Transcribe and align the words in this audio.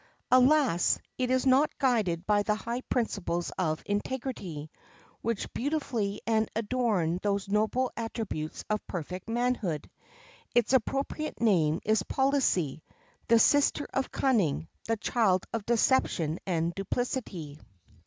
Alas! 0.31 0.97
it 1.19 1.29
is 1.29 1.45
not 1.45 1.77
guided 1.77 2.25
by 2.25 2.41
the 2.41 2.55
high 2.55 2.81
principles 2.89 3.51
of 3.59 3.83
integrity, 3.85 4.71
which 5.21 5.53
beautify 5.53 6.15
and 6.25 6.49
adorn 6.55 7.19
those 7.21 7.47
noble 7.47 7.91
attributes 7.95 8.65
of 8.67 8.87
perfect 8.87 9.29
manhood. 9.29 9.87
Its 10.55 10.73
appropriate 10.73 11.39
name 11.39 11.79
is 11.85 12.01
policy, 12.01 12.81
the 13.27 13.37
sister 13.37 13.87
of 13.93 14.11
cunning, 14.11 14.67
the 14.87 14.97
child 14.97 15.45
of 15.53 15.67
deception 15.67 16.39
and 16.47 16.73
duplicity. 16.73 17.59